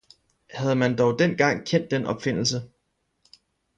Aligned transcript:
Havde 0.49 0.75
man 0.75 0.97
dog 0.97 1.19
dengang 1.19 1.67
kendt 1.67 1.91
den 1.91 2.05
opfindelse! 2.05 2.69